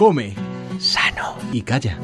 Come. 0.00 0.34
Sano. 0.78 1.34
Y 1.52 1.60
calla. 1.60 1.98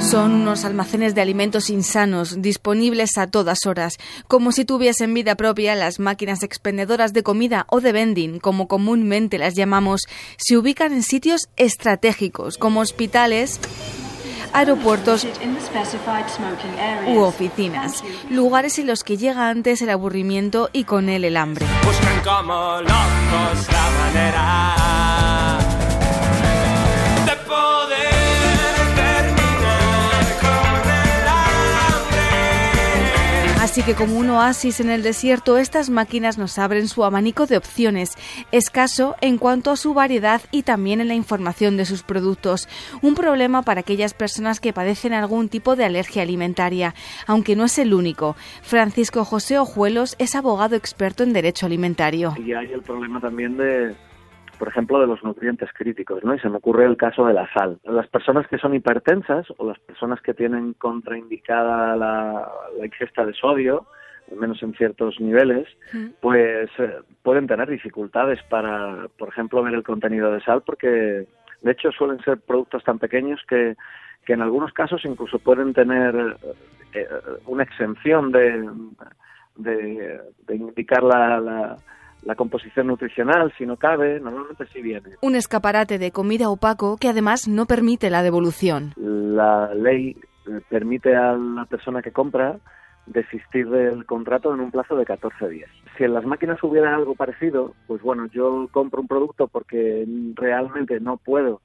Son 0.00 0.32
unos 0.32 0.64
almacenes 0.64 1.14
de 1.14 1.20
alimentos 1.20 1.68
insanos, 1.68 2.40
disponibles 2.40 3.18
a 3.18 3.26
todas 3.26 3.66
horas, 3.66 3.98
como 4.28 4.52
si 4.52 4.64
tuviesen 4.64 5.12
vida 5.12 5.34
propia 5.34 5.74
las 5.74 5.98
máquinas 5.98 6.42
expendedoras 6.42 7.12
de 7.12 7.22
comida 7.22 7.66
o 7.68 7.82
de 7.82 7.92
vending, 7.92 8.38
como 8.40 8.66
comúnmente 8.66 9.36
las 9.36 9.52
llamamos, 9.52 10.00
se 10.38 10.56
ubican 10.56 10.94
en 10.94 11.02
sitios 11.02 11.50
estratégicos, 11.56 12.56
como 12.56 12.80
hospitales, 12.80 13.60
aeropuertos 14.54 15.26
u 17.08 17.18
oficinas, 17.18 18.02
lugares 18.30 18.78
en 18.78 18.86
los 18.86 19.04
que 19.04 19.18
llega 19.18 19.50
antes 19.50 19.82
el 19.82 19.90
aburrimiento 19.90 20.70
y 20.72 20.84
con 20.84 21.10
él 21.10 21.26
el 21.26 21.36
hambre. 21.36 21.66
Buscan 21.84 22.22
como 22.22 22.80
locos 22.80 23.68
la 23.70 23.90
manera 24.00 24.91
Así 33.72 33.84
que 33.84 33.94
como 33.94 34.18
un 34.18 34.28
oasis 34.28 34.80
en 34.80 34.90
el 34.90 35.02
desierto, 35.02 35.56
estas 35.56 35.88
máquinas 35.88 36.36
nos 36.36 36.58
abren 36.58 36.88
su 36.88 37.04
abanico 37.04 37.46
de 37.46 37.56
opciones, 37.56 38.10
escaso 38.50 39.16
en 39.22 39.38
cuanto 39.38 39.70
a 39.70 39.76
su 39.76 39.94
variedad 39.94 40.42
y 40.50 40.64
también 40.64 41.00
en 41.00 41.08
la 41.08 41.14
información 41.14 41.78
de 41.78 41.86
sus 41.86 42.02
productos. 42.02 42.68
Un 43.00 43.14
problema 43.14 43.62
para 43.62 43.80
aquellas 43.80 44.12
personas 44.12 44.60
que 44.60 44.74
padecen 44.74 45.14
algún 45.14 45.48
tipo 45.48 45.74
de 45.74 45.86
alergia 45.86 46.20
alimentaria, 46.20 46.94
aunque 47.26 47.56
no 47.56 47.64
es 47.64 47.78
el 47.78 47.94
único. 47.94 48.36
Francisco 48.60 49.24
José 49.24 49.58
Ojuelos 49.58 50.16
es 50.18 50.34
abogado 50.34 50.76
experto 50.76 51.22
en 51.22 51.32
derecho 51.32 51.64
alimentario. 51.64 52.34
Y 52.44 52.52
hay 52.52 52.70
el 52.72 52.82
problema 52.82 53.22
también 53.22 53.56
de, 53.56 53.94
por 54.62 54.68
ejemplo, 54.68 55.00
de 55.00 55.08
los 55.08 55.24
nutrientes 55.24 55.70
críticos, 55.72 56.22
¿no? 56.22 56.36
Y 56.36 56.38
se 56.38 56.48
me 56.48 56.58
ocurre 56.58 56.84
el 56.84 56.96
caso 56.96 57.26
de 57.26 57.34
la 57.34 57.52
sal. 57.52 57.80
Las 57.82 58.06
personas 58.06 58.46
que 58.46 58.58
son 58.58 58.72
hipertensas 58.76 59.44
o 59.56 59.66
las 59.66 59.80
personas 59.80 60.20
que 60.20 60.34
tienen 60.34 60.74
contraindicada 60.74 61.96
la, 61.96 62.48
la 62.78 62.86
ingesta 62.86 63.26
de 63.26 63.32
sodio, 63.34 63.86
al 64.30 64.36
menos 64.36 64.62
en 64.62 64.72
ciertos 64.74 65.20
niveles, 65.20 65.66
pues 66.20 66.70
eh, 66.78 66.94
pueden 67.24 67.48
tener 67.48 67.68
dificultades 67.68 68.40
para, 68.44 69.08
por 69.18 69.30
ejemplo, 69.30 69.64
ver 69.64 69.74
el 69.74 69.82
contenido 69.82 70.30
de 70.30 70.40
sal, 70.42 70.62
porque 70.64 71.26
de 71.60 71.72
hecho 71.72 71.90
suelen 71.90 72.20
ser 72.20 72.38
productos 72.38 72.84
tan 72.84 73.00
pequeños 73.00 73.40
que, 73.48 73.74
que 74.24 74.34
en 74.34 74.42
algunos 74.42 74.72
casos 74.72 75.04
incluso 75.04 75.40
pueden 75.40 75.74
tener 75.74 76.36
eh, 76.94 77.08
una 77.46 77.64
exención 77.64 78.30
de, 78.30 78.70
de, 79.56 80.20
de 80.46 80.54
indicar 80.54 81.02
la, 81.02 81.40
la, 81.40 81.76
la 82.22 82.34
composición 82.34 82.86
nutricional, 82.86 83.52
si 83.58 83.66
no 83.66 83.76
cabe, 83.76 84.20
normalmente 84.20 84.66
sí 84.72 84.80
viene. 84.80 85.16
Un 85.20 85.34
escaparate 85.34 85.98
de 85.98 86.12
comida 86.12 86.48
opaco 86.48 86.96
que 86.96 87.08
además 87.08 87.48
no 87.48 87.66
permite 87.66 88.10
la 88.10 88.22
devolución. 88.22 88.92
La 88.96 89.74
ley 89.74 90.16
eh, 90.46 90.60
permite 90.68 91.14
a 91.16 91.32
la 91.32 91.64
persona 91.66 92.02
que 92.02 92.12
compra 92.12 92.58
desistir 93.06 93.68
del 93.68 94.06
contrato 94.06 94.54
en 94.54 94.60
un 94.60 94.70
plazo 94.70 94.96
de 94.96 95.04
14 95.04 95.48
días. 95.48 95.70
Si 95.96 96.04
en 96.04 96.14
las 96.14 96.24
máquinas 96.24 96.62
hubiera 96.62 96.94
algo 96.94 97.14
parecido, 97.14 97.74
pues 97.86 98.00
bueno, 98.02 98.26
yo 98.26 98.68
compro 98.70 99.00
un 99.00 99.08
producto 99.08 99.48
porque 99.48 100.06
realmente 100.36 101.00
no 101.00 101.16
puedo 101.16 101.60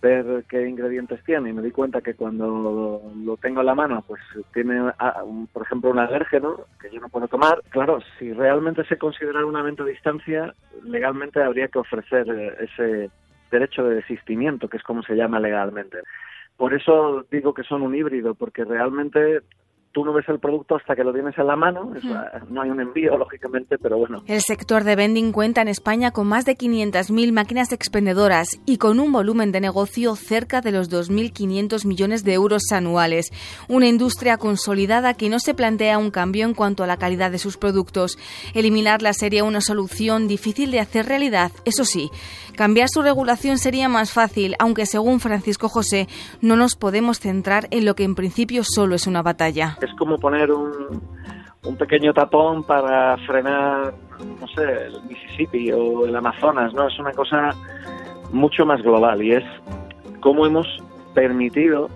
ver 0.00 0.44
qué 0.48 0.68
ingredientes 0.68 1.22
tiene. 1.24 1.50
Y 1.50 1.52
me 1.52 1.62
di 1.62 1.70
cuenta 1.70 2.00
que 2.00 2.14
cuando 2.14 3.02
lo 3.24 3.36
tengo 3.36 3.60
en 3.60 3.66
la 3.66 3.74
mano 3.74 4.04
pues 4.06 4.20
tiene 4.52 4.92
ah, 4.98 5.22
por 5.52 5.62
ejemplo 5.62 5.90
un 5.90 5.98
alérgeno 5.98 6.60
que 6.80 6.90
yo 6.90 7.00
no 7.00 7.08
puedo 7.08 7.28
tomar. 7.28 7.62
Claro 7.70 7.98
si 8.18 8.32
realmente 8.32 8.84
se 8.84 8.98
considera 8.98 9.44
un 9.44 9.56
aumento 9.56 9.84
de 9.84 9.92
distancia 9.92 10.54
legalmente 10.84 11.42
habría 11.42 11.68
que 11.68 11.78
ofrecer 11.78 12.28
eh, 12.28 12.56
ese 12.60 13.10
derecho 13.50 13.84
de 13.84 13.96
desistimiento 13.96 14.68
que 14.68 14.78
es 14.78 14.82
como 14.82 15.02
se 15.02 15.14
llama 15.14 15.40
legalmente. 15.40 15.98
Por 16.56 16.74
eso 16.74 17.26
digo 17.30 17.54
que 17.54 17.64
son 17.64 17.82
un 17.82 17.94
híbrido 17.94 18.34
porque 18.34 18.64
realmente 18.64 19.40
tú 19.92 20.04
no 20.04 20.12
ves 20.12 20.28
el 20.28 20.38
producto 20.38 20.76
hasta 20.76 20.96
que 20.96 21.04
lo 21.04 21.12
tienes 21.12 21.36
en 21.38 21.46
la 21.46 21.56
mano 21.56 21.92
es- 21.94 22.02
no 22.50 22.62
hay 22.62 22.70
un 22.70 22.80
envío 22.80 23.16
lógicamente 23.16 23.78
pero 23.78 23.98
bueno 23.98 24.22
El 24.26 24.40
sector 24.40 24.84
de 24.84 24.96
vending 24.96 25.32
cuenta 25.32 25.60
en 25.62 25.68
España 25.68 26.10
con 26.10 26.26
más 26.26 26.44
de 26.44 26.56
500.000 26.56 27.32
máquinas 27.32 27.72
expendedoras 27.72 28.48
y 28.66 28.78
con 28.78 29.00
un 29.00 29.12
volumen 29.12 29.52
de 29.52 29.60
negocio 29.60 30.16
cerca 30.16 30.60
de 30.60 30.72
los 30.72 30.90
2.500 30.90 31.84
millones 31.84 32.24
de 32.24 32.32
euros 32.34 32.62
anuales. 32.72 33.30
Una 33.68 33.86
industria 33.86 34.36
consolidada 34.38 35.14
que 35.14 35.28
no 35.28 35.38
se 35.38 35.54
plantea 35.54 35.98
un 35.98 36.10
cambio 36.10 36.46
en 36.46 36.54
cuanto 36.54 36.82
a 36.82 36.86
la 36.86 36.96
calidad 36.96 37.30
de 37.30 37.38
sus 37.38 37.56
productos. 37.56 38.18
Eliminarla 38.54 39.12
sería 39.12 39.44
una 39.44 39.60
solución 39.60 40.28
difícil 40.28 40.70
de 40.70 40.80
hacer 40.80 41.06
realidad, 41.06 41.52
eso 41.64 41.84
sí. 41.84 42.10
Cambiar 42.56 42.88
su 42.90 43.00
regulación 43.02 43.56
sería 43.58 43.88
más 43.88 44.12
fácil, 44.12 44.56
aunque 44.58 44.84
según 44.86 45.20
Francisco 45.20 45.68
José 45.68 46.06
no 46.42 46.54
nos 46.56 46.76
podemos 46.76 47.18
centrar 47.18 47.66
en 47.70 47.84
lo 47.86 47.94
que 47.94 48.04
en 48.04 48.14
principio 48.14 48.62
solo 48.64 48.94
es 48.94 49.06
una 49.06 49.22
batalla. 49.22 49.78
Es 49.86 49.94
como 49.94 50.18
poner 50.18 50.50
un, 50.50 51.00
un 51.64 51.76
pequeño 51.76 52.12
tapón 52.12 52.64
para 52.64 53.16
frenar, 53.18 53.94
no 54.40 54.48
sé, 54.48 54.86
el 54.86 55.02
Mississippi 55.08 55.72
o 55.72 56.06
el 56.06 56.16
Amazonas, 56.16 56.74
¿no? 56.74 56.88
Es 56.88 56.98
una 56.98 57.12
cosa 57.12 57.50
mucho 58.32 58.66
más 58.66 58.82
global 58.82 59.22
y 59.22 59.32
es 59.32 59.44
cómo 60.20 60.46
hemos 60.46 60.66
permitido 61.14 61.88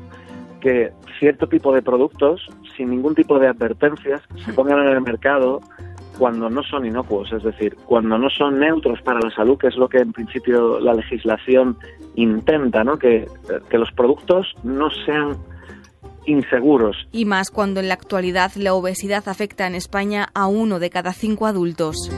que 0.60 0.92
cierto 1.18 1.48
tipo 1.48 1.72
de 1.72 1.82
productos, 1.82 2.46
sin 2.76 2.90
ningún 2.90 3.14
tipo 3.14 3.38
de 3.38 3.48
advertencias, 3.48 4.22
se 4.44 4.52
pongan 4.52 4.80
en 4.80 4.88
el 4.88 5.00
mercado 5.00 5.60
cuando 6.18 6.48
no 6.48 6.62
son 6.62 6.86
inocuos, 6.86 7.32
es 7.32 7.42
decir, 7.42 7.76
cuando 7.86 8.18
no 8.18 8.30
son 8.30 8.58
neutros 8.58 9.02
para 9.02 9.20
la 9.20 9.30
salud, 9.30 9.58
que 9.58 9.68
es 9.68 9.76
lo 9.76 9.88
que 9.88 9.98
en 9.98 10.12
principio 10.12 10.80
la 10.80 10.94
legislación 10.94 11.76
intenta, 12.14 12.84
¿no? 12.84 12.98
Que, 12.98 13.28
que 13.68 13.78
los 13.78 13.92
productos 13.92 14.54
no 14.62 14.90
sean 14.90 15.36
inseguros, 16.26 16.96
Y 17.12 17.24
más 17.24 17.50
cuando 17.50 17.80
en 17.80 17.88
la 17.88 17.94
actualidad 17.94 18.52
la 18.56 18.74
obesidad 18.74 19.28
afecta 19.28 19.66
en 19.66 19.74
España 19.74 20.28
a 20.34 20.46
uno 20.46 20.78
de 20.78 20.90
cada 20.90 21.12
cinco 21.12 21.46
adultos. 21.46 22.10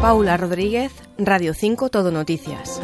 Paula 0.00 0.36
Rodríguez, 0.36 0.92
Radio 1.18 1.52
5 1.52 1.88
Todo 1.88 2.12
Noticias. 2.12 2.80